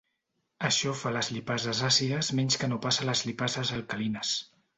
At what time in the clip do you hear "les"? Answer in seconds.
1.17-1.29, 3.11-3.23